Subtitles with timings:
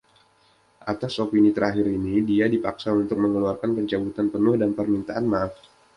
[0.91, 5.53] Atas opini terakhir ini dia dipaksa untuk mengeluarkan pencabutan penuh dan permintaan maaf.